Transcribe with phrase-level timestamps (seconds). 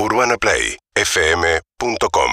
[0.00, 2.30] UrbanaPlayFM.com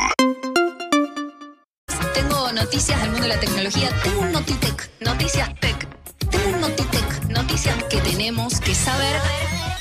[2.14, 3.90] Tengo noticias del mundo de la tecnología.
[4.04, 4.88] Tengo un Notitec.
[5.00, 5.88] Noticias Tech.
[6.30, 7.24] Tengo un Notitec.
[7.30, 9.16] Noticias que tenemos que saber.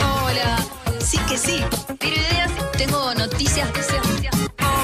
[0.01, 0.65] Hola.
[0.99, 1.61] Sí que sí.
[1.99, 2.51] Tiro ideas.
[2.79, 3.69] Tengo noticias.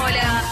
[0.05, 0.43] Hola.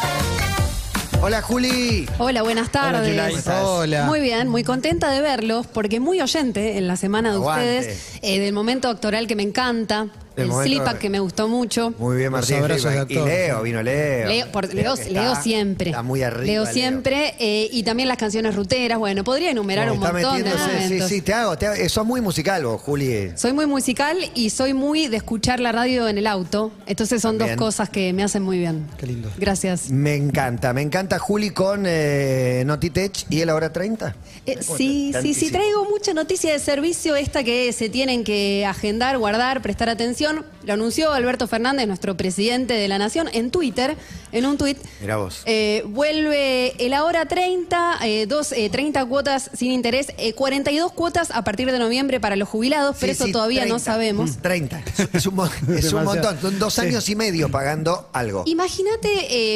[1.21, 2.09] Hola Juli.
[2.17, 3.45] Hola, buenas tardes.
[3.47, 4.05] Hola.
[4.05, 7.77] Muy bien, muy contenta de verlos, porque muy oyente en la semana de Aguante.
[7.79, 10.07] ustedes, eh, del momento actoral que me encanta,
[10.41, 11.93] el momento- Slipak que me gustó mucho.
[11.97, 12.57] Muy bien, Martín.
[12.57, 13.15] abrazos de Y.
[13.15, 14.27] Leo, vino Leo.
[14.27, 15.89] Leo, por- Leo, que Leo está- siempre.
[15.91, 16.45] Está muy arriba.
[16.45, 17.35] Leo siempre.
[17.39, 18.97] eh, y también las canciones ruteras.
[18.99, 21.75] Bueno, podría enumerar un Está montón de metiéndose, sí, sí, te hago, te hago.
[21.75, 23.31] eh, Sos muy musical vos, Juli.
[23.35, 26.71] Soy muy musical y soy muy de escuchar la radio en el auto.
[26.85, 27.57] Entonces son También.
[27.57, 28.87] dos cosas que me hacen muy bien.
[28.97, 29.29] Qué lindo.
[29.37, 29.89] Gracias.
[29.89, 34.15] Me encanta, me encanta Juli con eh, Notitech y el hora 30.
[34.45, 38.65] Eh, ¿Me sí, sí, sí, traigo mucha noticia de servicio, esta que se tienen que
[38.65, 40.28] agendar, guardar, prestar atención.
[40.63, 43.95] Lo anunció Alberto Fernández, nuestro presidente de la Nación, en Twitter,
[44.31, 44.77] en un tuit.
[45.01, 45.41] Mirá vos.
[45.45, 51.31] Eh, vuelve el ahora 30, eh, dos, eh, 30 cuotas sin interés, eh, 42 cuotas
[51.31, 53.79] a partir de noviembre para los jubilados, pero Sí, eso sí, todavía no 30.
[53.85, 54.37] sabemos.
[54.37, 54.83] Mm, 30.
[55.13, 56.39] Es un, es un montón.
[56.41, 58.43] Son dos años y medio pagando algo.
[58.45, 59.09] Imagínate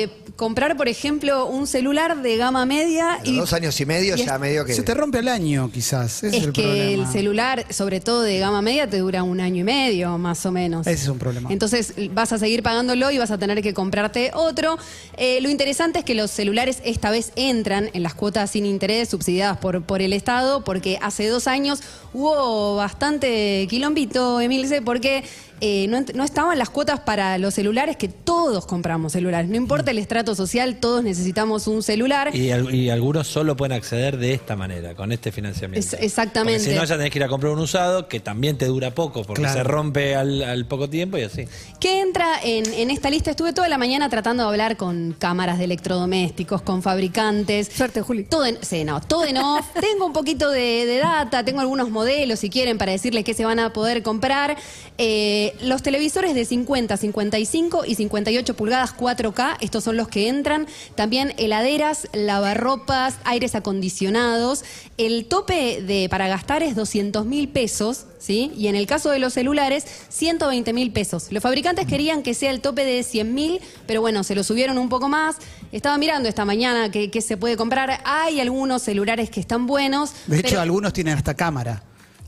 [0.03, 4.23] eh, comprar, por ejemplo, un celular de gama media y dos años y medio y
[4.25, 4.73] ya es- medio que.
[4.73, 6.23] Se te rompe el año, quizás.
[6.23, 7.03] Ese es, es el que problema.
[7.05, 10.51] el celular, sobre todo de gama media, te dura un año y medio, más o
[10.51, 10.87] menos.
[10.87, 11.51] Ese es un problema.
[11.51, 14.77] Entonces vas a seguir pagándolo y vas a tener que comprarte otro.
[15.17, 19.09] Eh, lo interesante es que los celulares esta vez entran en las cuotas sin interés
[19.09, 21.81] subsidiadas por, por el Estado, porque hace dos años
[22.13, 25.23] hubo bastante quilombito, Emilce, porque
[25.61, 29.49] eh, no, estaban las cuotas para los celulares, que todos compramos celulares.
[29.49, 32.35] No importa el estrato social, todos necesitamos un celular.
[32.35, 35.95] Y, al- y algunos solo pueden acceder de esta manera, con este financiamiento.
[35.95, 36.59] Es- exactamente.
[36.59, 38.91] Porque si no, ya tenés que ir a comprar un usado que también te dura
[38.93, 39.57] poco, porque Claro.
[39.57, 41.45] se rompe al, al poco tiempo y así.
[41.79, 43.31] ¿Qué entra en, en esta lista?
[43.31, 47.67] Estuve toda la mañana tratando de hablar con cámaras de electrodomésticos, con fabricantes.
[47.67, 48.23] Suerte, Juli.
[48.23, 49.65] Todo en, sí, no, todo en off.
[49.79, 53.45] tengo un poquito de, de data, tengo algunos modelos si quieren para decirles qué se
[53.45, 54.57] van a poder comprar.
[54.97, 60.67] Eh, los televisores de 50, 55 y 58 pulgadas 4K, estos son los que entran.
[60.95, 64.63] También heladeras, lavarropas, aires acondicionados.
[64.97, 68.51] El tope de para gastar es 200 mil pesos, ¿sí?
[68.55, 71.27] Y en el caso de los celulares, 120 mil pesos.
[71.31, 74.77] Los fabricantes querían que sea el tope de 100 mil, pero bueno, se lo subieron
[74.77, 75.37] un poco más.
[75.71, 78.01] Estaba mirando esta mañana qué qué se puede comprar.
[78.05, 80.11] Hay algunos celulares que están buenos.
[80.27, 81.83] De hecho, pero- algunos tienen hasta cámara.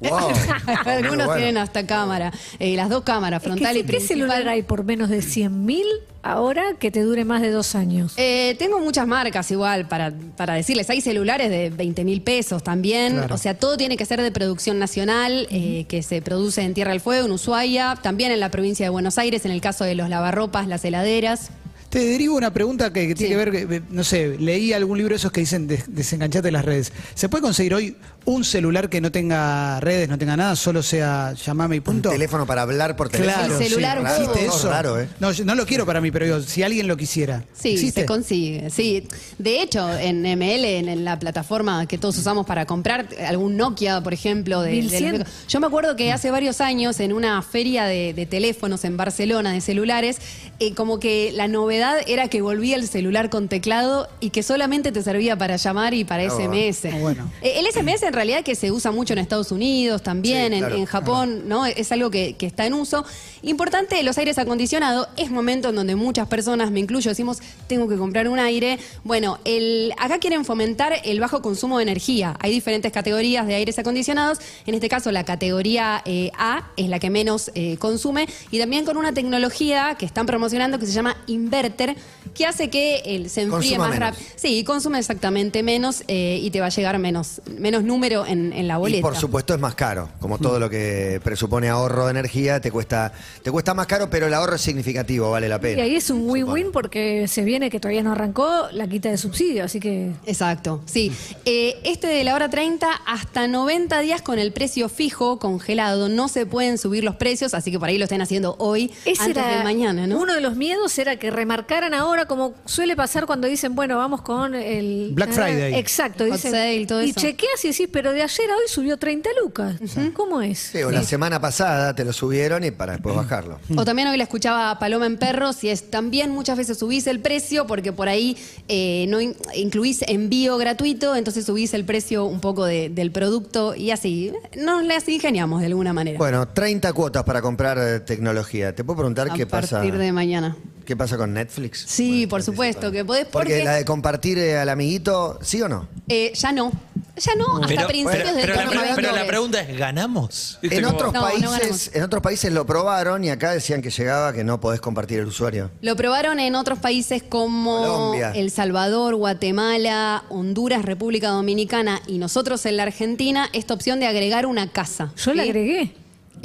[0.10, 0.30] Wow.
[0.86, 1.36] algunos bueno.
[1.36, 2.32] tienen hasta cámara.
[2.60, 4.08] Eh, las dos cámaras, Es que frontal y ¿Qué principal.
[4.08, 5.86] celular hay por menos de 100 mil
[6.26, 8.14] ahora que te dure más de dos años?
[8.18, 10.90] Eh, tengo muchas marcas igual para, para decirles.
[10.90, 13.14] Hay celulares de 20 mil pesos también.
[13.14, 13.36] Claro.
[13.36, 16.92] O sea, todo tiene que ser de producción nacional, eh, que se produce en Tierra
[16.92, 19.96] del Fuego, en Ushuaia, también en la provincia de Buenos Aires, en el caso de
[19.96, 21.52] los lavarropas, las heladeras.
[21.96, 23.40] Te derivo una pregunta que, que tiene Sí.
[23.40, 26.52] que ver, que, no sé, leí algún libro de esos que dicen des- desenganchate de
[26.52, 26.92] las redes.
[27.14, 27.96] ¿Se puede conseguir hoy
[28.26, 32.10] un celular que no tenga redes, no tenga nada, solo sea llamame y Un punto?
[32.10, 33.38] teléfono para hablar por teléfono.
[33.46, 34.24] Claro, El celular sí.
[34.24, 34.70] ¿Existe Raro, eso?
[34.70, 35.08] raro, ¿eh?
[35.22, 37.46] No, yo no lo quiero para mí, pero digo, si alguien lo quisiera.
[37.54, 38.02] Sí, ¿Existe?
[38.02, 38.70] se consigue.
[38.72, 39.08] Sí,
[39.38, 44.02] de hecho, en ML, en, en la plataforma que todos usamos para comprar, algún Nokia,
[44.02, 45.20] por ejemplo, de, 1100.
[45.20, 48.98] de- yo me acuerdo que hace varios años en una feria de, de teléfonos en
[48.98, 50.18] Barcelona de celulares,
[50.60, 54.92] eh, como que la novedad era que volvía el celular con teclado y que solamente
[54.92, 56.86] te servía para llamar y para Ah, SMS.
[56.94, 57.32] Ah, bueno.
[57.42, 60.60] Eh, El SMS en realidad que se usa mucho en Estados Unidos también, Sí, en-
[60.60, 60.76] claro.
[60.76, 61.66] en, Japón, ¿no?
[61.66, 63.06] Es algo que, que está en uso.
[63.42, 67.96] Importante, los aires acondicionados, es momento en donde muchas personas, me incluyo, decimos, tengo que
[67.98, 68.80] comprar un aire.
[69.04, 72.36] Bueno, el, acá quieren fomentar el bajo consumo de energía.
[72.40, 74.40] Hay diferentes categorías de aires acondicionados.
[74.66, 78.28] En este caso, la categoría eh, A es la que menos eh, consume.
[78.52, 81.96] Y también con una tecnología que están promocionando que se llama inverter, Center
[82.36, 84.30] que hace que el, se enfríe Consuma más rápido.
[84.36, 88.68] Sí, consume exactamente menos eh, y te va a llegar menos, menos número en, en
[88.68, 89.00] la boleta.
[89.00, 92.70] Y por supuesto es más caro, como todo lo que presupone ahorro de energía, te
[92.72, 95.80] cuesta, te cuesta más caro, pero el ahorro es significativo, vale la pena.
[95.80, 99.18] Y ahí es un win-win porque se viene que todavía no arrancó la quita de
[99.18, 101.12] subsidio, así que Exacto, sí.
[101.46, 106.10] Eh, este de la hora 30, hasta 90 días con el precio fijo, congelado.
[106.10, 109.24] No se pueden subir los precios, así que por ahí lo están haciendo hoy, ese
[109.24, 110.20] antes era de mañana, ¿no?
[110.20, 113.98] uno de los miedos era que remarcaran ahora ahora como suele pasar cuando dicen, bueno,
[113.98, 115.12] vamos con el...
[115.14, 115.76] Black Friday.
[115.76, 116.26] Exacto.
[116.26, 117.20] Dicen- sale, todo y eso.
[117.20, 119.76] chequeas y decís, pero de ayer a hoy subió 30 lucas.
[120.14, 120.60] ¿Cómo es?
[120.60, 123.60] Sí, o la semana pasada te lo subieron y para después bajarlo.
[123.76, 127.08] O también hoy la escuchaba a Paloma en Perros y es también muchas veces subís
[127.08, 128.38] el precio porque por ahí
[128.68, 133.76] eh, no in- incluís envío gratuito, entonces subís el precio un poco de- del producto
[133.76, 134.32] y así.
[134.58, 136.18] Nos las ingeniamos de alguna manera.
[136.18, 138.74] Bueno, 30 cuotas para comprar eh, tecnología.
[138.76, 139.78] ¿Te puedo preguntar a qué pasa?
[139.78, 140.56] partir de mañana.
[140.86, 141.84] ¿Qué pasa con Netflix?
[141.88, 145.68] Sí, por supuesto que podés Porque, porque, la de compartir eh, al amiguito, ¿sí o
[145.68, 145.88] no?
[146.08, 146.72] eh, ya no.
[147.18, 148.96] Ya no, hasta Pero, principios pero- del pero la, pre- 2023.
[148.98, 150.60] pero la pregunta es, ¿ganamos?
[150.62, 151.60] ¿Viste En otros, No, no ganamos.
[151.60, 155.20] países, en otros países lo probaron y acá decían que llegaba que no podés compartir
[155.20, 155.72] el usuario.
[155.82, 158.32] Lo probaron en otros países como Colombia.
[158.36, 164.46] El Salvador, Guatemala, Honduras, República Dominicana y nosotros en la Argentina esta opción de agregar
[164.46, 165.14] una casa.
[165.16, 165.50] Yo la ¿sí?
[165.50, 165.94] agregué.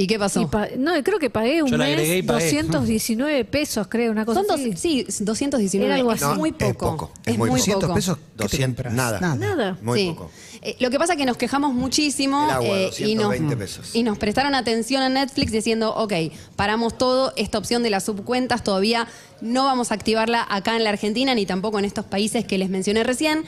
[0.00, 0.40] ¿Y qué pasó?
[0.40, 2.44] Y pa- no, creo que pagué un Yo la mes agregué y pagué.
[2.44, 5.04] 219 pesos, creo, una cosa Son dos, así.
[5.06, 5.86] sí, 219.
[5.86, 6.24] Era algo así.
[6.38, 6.90] muy es poco.
[6.96, 7.72] poco, Es, es muy muy poco.
[7.80, 7.86] poco.
[7.88, 8.94] 200 pesos, ¿qué te 200, compras?
[8.94, 9.36] nada.
[9.36, 9.76] Nada.
[9.82, 10.06] Muy Sí.
[10.08, 10.30] poco.
[10.62, 13.56] Eh, lo que pasa es que nos quejamos muchísimo El agua, eh, y, nos, 220
[13.56, 13.94] pesos.
[13.94, 16.12] y nos prestaron atención a Netflix diciendo, ok,
[16.56, 19.06] paramos todo, esta opción de las subcuentas todavía
[19.42, 22.70] no vamos a activarla acá en la Argentina ni tampoco en estos países que les
[22.70, 23.44] mencioné recién,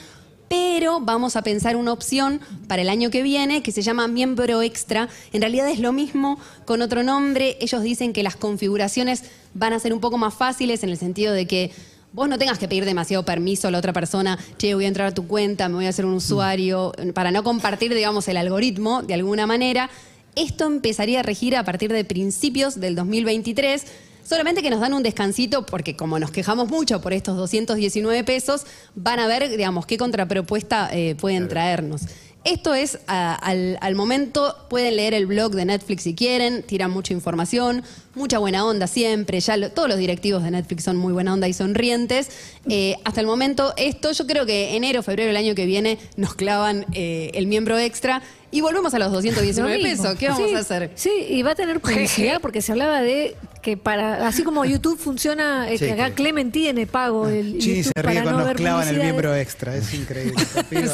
[0.53, 2.39] pero vamos a pensar una opción
[2.69, 5.09] para el año que viene que se llama miembro extra.
[5.33, 7.57] En realidad es lo mismo con otro nombre.
[7.63, 9.23] Ellos dicen que las configuraciones
[9.55, 11.71] van a ser un poco más fáciles en el sentido de que
[12.13, 15.07] vos no tengas que pedir demasiado permiso a la otra persona, che, voy a entrar
[15.07, 19.03] a tu cuenta, me voy a hacer un usuario, para no compartir, digamos, el algoritmo
[19.03, 19.89] de alguna manera.
[20.37, 23.87] Esto empezaría a regir a partir de principios del 2023.
[24.25, 28.63] Solamente que nos dan un descansito porque como nos quejamos mucho por estos 219 pesos,
[28.95, 32.03] van a ver, digamos, qué contrapropuesta eh, pueden traernos.
[32.45, 36.91] Esto es a- al, al momento, pueden leer el blog de Netflix si quieren, tiran
[36.91, 37.85] mucha información,
[38.17, 41.47] mucha buena onda siempre, ya lo- todos los directivos de Netflix son muy buena onda
[41.47, 42.31] y sonrientes.
[42.69, 46.35] Eh, hasta el momento esto, yo creo que enero, febrero del año que viene nos
[46.35, 50.03] clavan eh, el miembro extra y volvemos a los 219 Lo mismo.
[50.03, 50.19] pesos.
[50.19, 50.91] ¿Qué vamos Sí, a hacer?
[50.97, 54.99] Sí, y va a tener publicidad porque se hablaba de que para, así como YouTube
[54.99, 58.12] funciona, eh, Sí, que acá que- Clemen tiene pago el Chini YouTube se ríe para
[58.14, 59.76] cuando no nos ver clavan el miembro extra.
[59.76, 60.43] Es increíble.
[60.43, 60.93] Esta piba.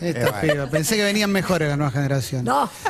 [0.00, 0.66] Esta piba.
[0.70, 2.44] Pensé que venían mejores la nueva generación.
[2.44, 2.70] No.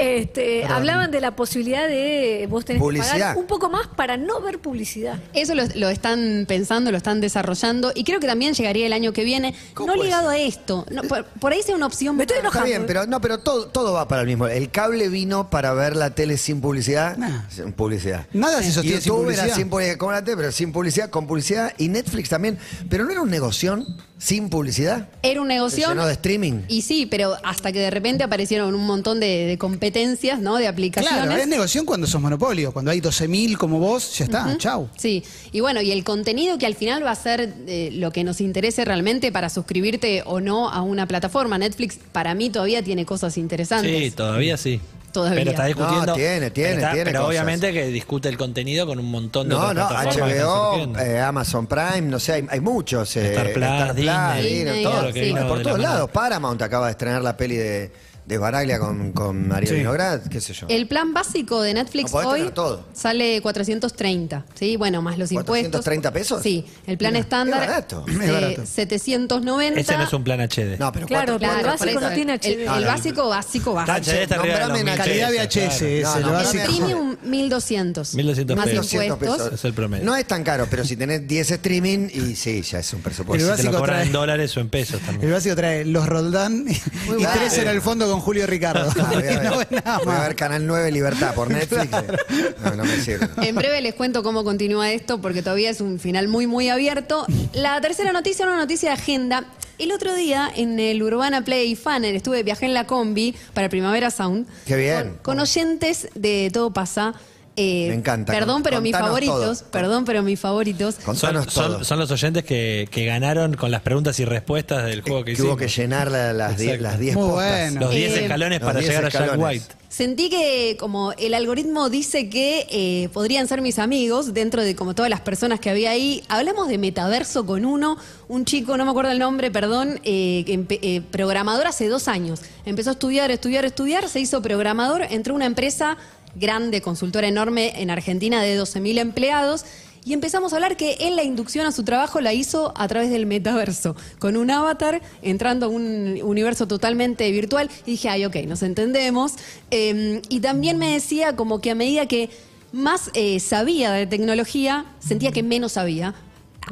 [0.00, 3.12] este, hablaban de la posibilidad de vos tenés que Publicidad.
[3.12, 5.18] pagar un poco más para no ver publicidad.
[5.32, 9.12] Eso lo, lo están pensando, lo están desarrollando y creo que también llegaría el año
[9.12, 10.86] que viene, ¿Cómo no ligado a esto.
[10.90, 12.16] No, por, por ahí sea una opción.
[12.16, 14.46] Me estoy Está bien, pero no, pero todo, todo va para el mismo.
[14.48, 17.16] El cable vino para ver la tele sin publicidad.
[17.16, 17.48] Nah.
[17.48, 18.26] Sin publicidad.
[18.32, 19.46] Nada se sostiene sin YouTube publicidad.
[19.46, 21.72] era sin publicidad, como la tele, pero sin publicidad, con publicidad.
[21.78, 22.58] Y Netflix también.
[22.88, 23.84] Pero no era un negocio
[24.20, 25.08] sin publicidad.
[25.22, 25.92] Era un negocio.
[25.94, 26.60] De streaming.
[26.68, 30.56] Y sí, pero hasta que de repente aparecieron un montón de, de competencias, ¿no?
[30.56, 31.24] De aplicaciones.
[31.24, 32.72] Claro, es negocio cuando sos monopolio.
[32.72, 34.88] Cuando hay 12.000 como vos, ya está, chau.
[34.96, 38.22] Sí, y bueno, y el contenido que al final va a ser eh, lo que
[38.22, 41.56] nos interese realmente para suscribirte o no a una plataforma.
[41.56, 43.90] Netflix para mí todavía tiene cosas interesantes.
[43.90, 44.80] Sí, todavía sí.
[45.12, 45.38] Todavía.
[45.40, 46.06] Pero está discutiendo.
[46.06, 47.28] No, tiene, tiene, pero está- tiene Pero cosas.
[47.30, 50.48] obviamente que discute el contenido con un montón de No, otras no, plataformas que están
[50.94, 53.16] HBO, eh, Amazon Prime, no sé, hay, hay muchos.
[53.16, 55.02] eh, Star Plus, Disney, Disney, todo todo.
[55.08, 56.10] lo que vino por todos lados.
[56.10, 57.90] Paramount acaba de estrenar la peli de,
[58.30, 59.74] de Baraglia con, con María Sí.
[59.76, 60.66] Vinograd, qué sé yo.
[60.68, 62.84] El plan básico de Netflix podés hoy tener todo.
[62.92, 64.76] sale 430, ¿sí?
[64.76, 65.84] Bueno, más los impuestos.
[65.84, 66.42] ¿430 pesos?
[66.42, 68.04] Sí, el plan estándar es barato.
[68.08, 68.62] Es eh, barato.
[68.66, 69.80] 790.
[69.80, 70.78] Ese no es un plan HD.
[70.78, 72.46] No, pero Claro, cuatro- el Claro, básico por no tiene el, HD.
[72.60, 73.96] el No, no, básico, básico, básico.
[74.10, 75.94] HD está arriba de los Nombrame 1000 en Calidad pesos, VHS claro.
[75.96, 76.62] es No, el no, básico.
[76.64, 78.14] dame- Premium 1200.
[78.14, 78.82] 1200 más pesos.
[78.84, 79.38] 200 impuestos.
[79.42, 79.58] pesos.
[79.58, 80.04] Es el promedio.
[80.04, 83.02] No es tan caro, pero si tenés 10 streaming, y sí, ya es un El
[83.04, 83.44] presupuesto.
[83.44, 85.32] Si te básico lo cobran trae- en dólares o en pesos El también.
[85.32, 87.28] básico trae los Roldán y, y bueno.
[87.34, 88.90] tres en el fondo con Julio Ricardo.
[89.00, 90.28] Ah, voy, a ver, no es nada voy a más.
[90.28, 91.88] ver Canal 9 Libertad por Netflix.
[92.64, 93.28] No, no me sirve.
[93.42, 97.26] En breve les cuento cómo continúa esto porque todavía es un final muy, muy abierto.
[97.52, 99.44] La tercera noticia, una noticia de agenda.
[99.78, 104.10] El otro día en el Urbana Play Fanner estuve, viajé en la combi para Primavera
[104.10, 104.46] Sound.
[104.66, 105.10] Qué bien.
[105.22, 107.14] Con, con oyentes de Todo Pasa.
[107.56, 108.32] Eh, Me encanta.
[108.32, 109.58] Perdón, pero mis favoritos.
[109.60, 109.70] todo.
[109.70, 110.96] Perdón, pero mis favoritos.
[111.14, 111.50] Son, todo.
[111.50, 115.34] son, son los oyentes que, que ganaron con las preguntas y respuestas del juego que,
[115.34, 115.58] que hubo hicimos.
[115.58, 116.82] que llenar la- las 10 Exacto.
[116.84, 117.50] las 10 Muy postas.
[117.72, 117.80] bueno.
[117.80, 119.34] Los 10 Eh, escalones para 10 llegar a Jack.
[119.38, 119.64] White.
[119.88, 124.94] Sentí que como el algoritmo dice que eh, podrían ser mis amigos dentro de como
[124.94, 126.22] todas las personas que había ahí.
[126.28, 131.02] Hablamos de metaverso con uno, un chico, no me acuerdo el nombre, perdón, eh, eh,
[131.10, 132.40] programador hace dos años.
[132.64, 135.96] Empezó a estudiar, estudiar, estudiar, se hizo programador, entró a una empresa
[136.34, 139.64] grande, consultora enorme en Argentina de 12.000 empleados.
[140.04, 143.10] Y empezamos a hablar que él la inducción a su trabajo la hizo a través
[143.10, 147.70] del metaverso, con un avatar, entrando a un universo totalmente virtual.
[147.84, 149.34] Y dije, ay, ok, nos entendemos.
[149.70, 152.30] Eh, y también me decía como que a medida que
[152.72, 156.14] más eh, sabía de tecnología, sentía que menos sabía.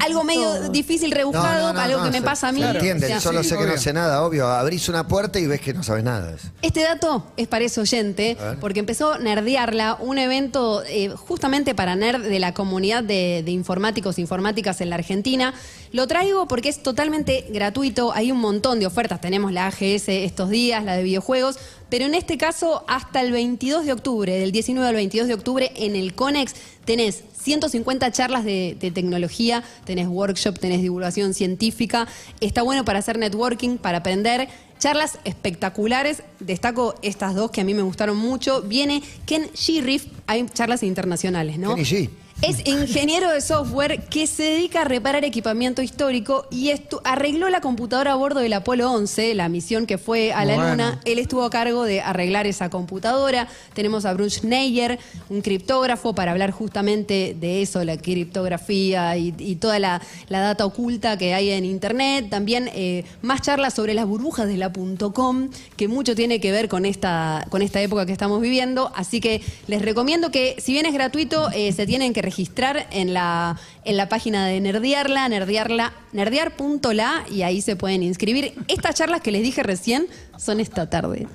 [0.05, 2.61] Algo medio difícil, rebuscado, No, no, no, algo no, que me se- pasa a mí.
[2.63, 4.47] Se entiende, O sea, solo sé que no sé nada, obvio.
[4.47, 6.35] Abrís una puerta y ves que no sabes nada.
[6.63, 12.23] Este dato es para ese oyente, porque empezó Nerdearla, un evento eh, justamente para nerd
[12.23, 15.55] de la comunidad de, de informáticos e informáticas en la Argentina.
[15.91, 20.51] Lo traigo porque es totalmente gratuito, hay un montón de ofertas, tenemos la AGS estos
[20.51, 21.59] días, la de videojuegos,
[21.91, 25.73] pero en este caso hasta el 22 de octubre, del 19 al 22 de octubre
[25.77, 26.55] en el CONEX
[26.85, 32.09] tenés 150 charlas de, tecnología, tenés workshop, tenés divulgación científica,
[32.41, 34.49] está bueno para hacer networking, para aprender.
[34.79, 38.63] Charlas espectaculares, destaco estas dos que a mí me gustaron mucho.
[38.63, 41.75] Viene Ken Shirriff, hay charlas internacionales, ¿no?
[41.75, 42.11] Kenny G.
[42.41, 46.71] Es ingeniero de software que se dedica a reparar equipamiento histórico y
[47.03, 50.71] arregló la computadora a bordo del Apolo 11, la misión que fue a la Bueno.
[50.71, 51.01] Luna.
[51.05, 53.49] Él estuvo a cargo de arreglar esa computadora.
[53.75, 59.57] Tenemos a Bruce Schneier, un criptógrafo, para hablar justamente de eso, la criptografía y, y
[59.57, 62.29] toda la, la data oculta que hay en Internet.
[62.31, 64.73] También eh, más charlas sobre las burbujas de la
[65.13, 68.93] .com, que mucho tiene que ver con esta, con esta época que estamos viviendo.
[68.95, 73.15] Así que les recomiendo que, si bien es gratuito, eh, se tienen que registrar en
[73.15, 78.55] la, en la página de Nerdiarla, nerdiarla, nerdiar.la, y ahí se pueden inscribir.
[78.69, 80.07] Estas charlas que les dije recién
[80.37, 81.27] son esta tarde.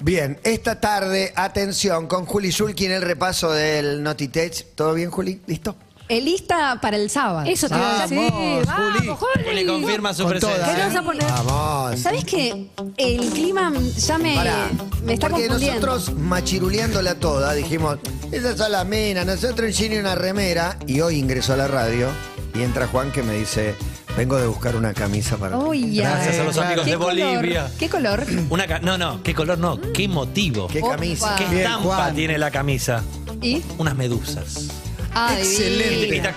[0.00, 4.74] Bien, esta tarde, atención, con Juli Shulkin el repaso del Notitech.
[4.74, 5.40] ¿Todo bien, Juli?
[5.46, 5.76] ¿Listo?
[6.08, 7.48] Eh, lista para el sábado.
[7.48, 8.30] Eso te iba a decir.
[8.66, 9.08] Vamos, Juli.
[9.08, 9.54] Juli.
[9.54, 10.62] Le confirma su Con presencia.
[10.62, 11.24] toda, ¿Qué vas a poner?
[11.24, 11.98] Vamos.
[12.00, 12.66] ¿Sabes qué?
[12.98, 14.68] El clima ya me, Pará,
[15.02, 15.86] me está porque confundiendo.
[15.86, 17.98] nosotros machiruleándola toda dijimos,
[18.32, 22.08] esas son las minas, nosotros en Gini una remera y hoy ingresó a la radio
[22.54, 23.74] y entra Juan que me dice,
[24.16, 25.58] vengo de buscar una camisa para...
[25.58, 25.64] ti".
[25.64, 26.10] Uy, ya.
[26.10, 27.34] Gracias a los amigos ¿Qué de color?
[27.36, 27.70] Bolivia.
[27.78, 28.26] ¿Qué color?
[28.50, 30.66] Una ca- no, no, qué color no, qué motivo.
[30.68, 30.96] ¿Qué Opa.
[30.96, 31.34] camisa?
[31.36, 32.14] ¿Qué Bien, estampa Juan.
[32.14, 33.02] tiene la camisa?
[33.40, 33.62] ¿Y?
[33.78, 34.68] Unas medusas.
[35.14, 36.06] Ah, Excelente.
[36.06, 36.28] divino.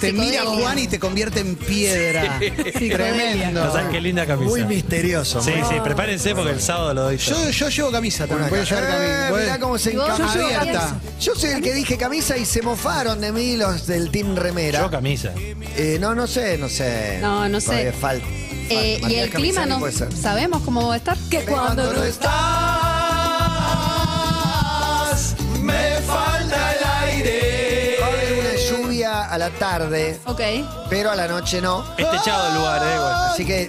[0.00, 0.24] Te Divino.
[0.24, 0.62] mira Psicodelia.
[0.64, 2.38] Juan y te convierte en piedra.
[2.72, 3.64] Tremendo.
[3.64, 4.48] No sabes qué linda camisa.
[4.50, 5.42] Muy misterioso.
[5.42, 7.44] Sí, sí, prepárense porque el sábado lo doy todo.
[7.44, 8.50] Yo, yo llevo camisa también.
[8.50, 9.26] Voy a llevar ca- camisa.
[9.26, 10.08] Eh, Voy- mirá cómo se ¿Y vos?
[10.08, 11.00] encama- Yo Abierta.
[11.18, 14.80] soy el que dije camisa y se mofaron de mí los del Team Remera.
[14.80, 15.32] Yo camisa.
[15.76, 17.18] Eh, no, no sé, no sé.
[17.20, 17.66] No, no sé.
[17.66, 18.26] Todavía Falta.
[18.70, 19.80] Eh, y el clima, ¿no?
[20.20, 21.18] ¿Sabemos cómo va a estar?
[21.30, 22.30] Que cuando no estás,
[29.34, 30.40] a la tarde, Ok.
[30.88, 31.84] pero a la noche no.
[31.98, 32.98] Este echado el lugar, eh.
[33.32, 33.68] Así que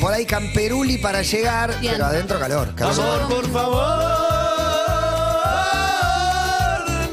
[0.00, 1.94] por ahí camperuli para llegar, Bien.
[1.94, 2.74] pero adentro calor.
[2.74, 3.28] calor.
[3.28, 4.04] por favor,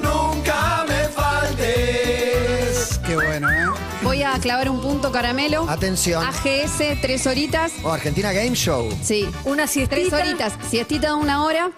[0.02, 3.00] nunca me faltes.
[3.06, 3.66] Qué bueno, ¿eh?
[4.02, 5.66] Voy a clavar un punto caramelo.
[5.70, 6.24] Atención.
[6.26, 7.72] AGS, tres horitas.
[7.84, 8.90] Oh, Argentina Game Show.
[9.02, 9.30] Sí.
[9.46, 10.18] Una Tres siestita.
[10.18, 10.54] horitas.
[10.70, 11.72] Siestita de una hora.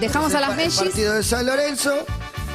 [0.00, 1.92] Dejamos a las El mellis partido de San Lorenzo.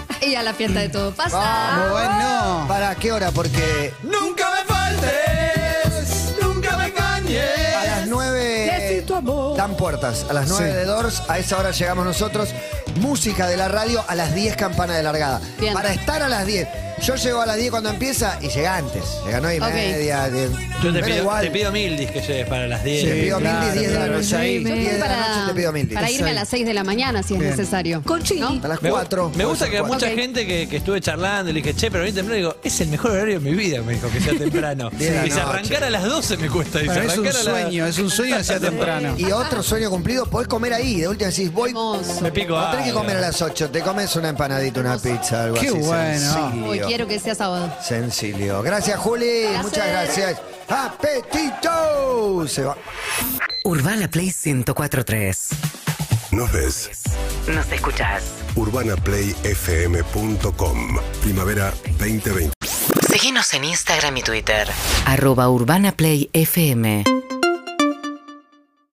[0.21, 1.37] y a la fiesta de todo pasa.
[1.37, 1.91] Vamos.
[1.91, 2.65] Bueno.
[2.67, 3.31] ¿Para qué hora?
[3.31, 7.75] Porque Nunca me faltes, nunca me engañes.
[7.75, 9.57] a las 9 Necesito amor.
[9.57, 10.25] dan puertas.
[10.29, 10.75] A las 9 Sí.
[10.75, 12.49] de Doors, a esa hora llegamos nosotros.
[12.99, 15.39] Música de la radio a las 10 campana de largada.
[15.59, 15.73] Bien.
[15.73, 16.67] Para estar a las 10.
[17.01, 19.03] Yo llego a las 10 cuando empieza y llega antes.
[19.25, 19.73] Llega 9 y Ok.
[19.73, 20.29] media.
[20.29, 20.49] 10.
[20.51, 23.03] Yo te Pero pido, igual, te pido mil dis que llegues para las 10.
[23.05, 24.35] te pido claro, mil 10 de la claro, noche.
[24.37, 24.63] ahí.
[24.63, 26.83] 10 de la para, noche te pido mil para irme a las 6 de la
[26.83, 27.51] mañana si es Bien.
[27.51, 28.01] necesario.
[28.03, 28.41] Con chili.
[28.41, 28.59] ¿No?
[28.63, 29.31] A las Me, 4.
[29.35, 30.13] me gusta que a mucha Ok.
[30.15, 33.11] gente que, que estuve charlando le dije, che, pero bien temprano, digo, es el mejor
[33.11, 34.89] horario de mi vida, me dijo, que sea temprano.
[34.91, 35.49] Diez de la y se noche.
[35.49, 36.79] arrancar a las 12 me cuesta.
[36.85, 39.15] Para mí es un arrancar a la- sueño, es un sueño que sea temprano.
[39.17, 41.01] Y otro sueño cumplido, podés comer ahí.
[41.01, 41.73] De última decís, voy.
[41.73, 42.21] No Hermoso.
[42.21, 43.01] Me pico tenés que algo.
[43.01, 43.69] comer a las 8.
[43.69, 45.77] Te comes una empanadita, una pizza, algo Qué así.
[45.77, 46.33] bueno.
[46.33, 46.69] Sencillo.
[46.69, 47.71] Uy, quiero que sea sábado.
[47.81, 48.61] Sencillo.
[48.63, 49.43] Gracias, Juli.
[49.61, 50.41] Muchas gracias.
[50.67, 52.47] ¡Apetito!
[52.47, 52.75] Se va.
[53.63, 55.49] Urbana Play 1043.
[56.31, 56.89] Nos ves.
[57.47, 58.23] Nos escuchás.
[58.55, 60.97] UrbanaPlayFM.com.
[61.21, 62.53] Primavera 2020.
[63.07, 64.67] Seguinos en Instagram y Twitter.
[65.05, 67.03] Arroba Urbana Play FM.